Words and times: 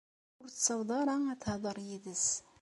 Ur 0.41 0.49
tessaweḍ 0.49 0.89
ara 1.01 1.15
ad 1.31 1.39
tehder 1.43 1.77
yid-s. 1.87 2.27